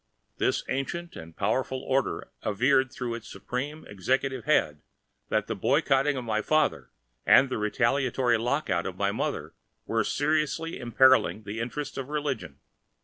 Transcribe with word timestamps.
This 0.39 0.63
ancient 0.67 1.15
and 1.15 1.37
powerful 1.37 1.79
order 1.83 2.31
averred 2.41 2.91
through 2.91 3.13
its 3.13 3.27
Supreme 3.29 3.85
Executive 3.85 4.45
Head 4.45 4.81
that 5.29 5.45
the 5.45 5.55
boycotting 5.55 6.17
of 6.17 6.23
my 6.25 6.41
father 6.41 6.89
and 7.23 7.49
the 7.49 7.59
retaliatory 7.59 8.39
lock 8.39 8.67
out 8.67 8.87
of 8.87 8.97
my 8.97 9.11
mother 9.11 9.53
were 9.85 10.03
seriously 10.03 10.79
imperiling 10.79 11.43
the 11.43 11.59
interests 11.59 11.99
of 11.99 12.09
religion. 12.09 12.57